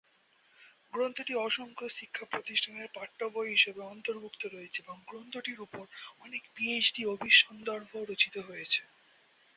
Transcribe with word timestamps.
গ্রন্থটি 0.93 1.33
অসংখ্য 1.39 1.85
শিক্ষা 1.97 2.25
প্রতিষ্ঠানের 2.31 2.87
পাঠ্যবই 2.95 3.53
হিসেবে 3.55 3.81
অন্তর্ভুক্ত 3.85 4.41
রয়েছে 4.47 4.77
এবং 4.81 4.97
গ্রন্থটির 5.07 5.59
উপর 5.61 5.83
অনেক 6.21 6.43
পিএইচডি 6.55 7.01
অভিসন্দর্ভ 7.07 7.91
রচিত 8.09 8.35
হয়েছে। 8.47 8.81